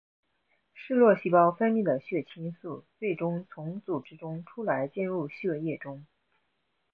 [0.73, 6.03] 嗜铬细胞分泌的血清素最终从组织中出来进入血液中。